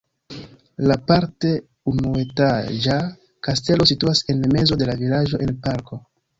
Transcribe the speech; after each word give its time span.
La 0.91 0.95
parte 1.11 1.51
unuetaĝa 1.91 2.97
kastelo 3.51 3.89
situas 3.93 4.25
en 4.35 4.43
mezo 4.59 4.83
de 4.83 4.91
la 4.93 4.99
vilaĝo 5.07 5.45
en 5.49 5.57
parko. 5.69 6.05